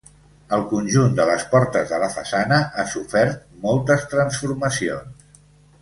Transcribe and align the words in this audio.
El 0.55 0.61
conjunt 0.69 1.11
de 1.19 1.27
les 1.29 1.45
portes 1.51 1.91
de 1.93 1.99
la 2.05 2.09
façana 2.15 2.59
ha 2.63 2.87
sofert 2.95 3.45
moltes 3.69 4.09
transformacions. 4.17 5.39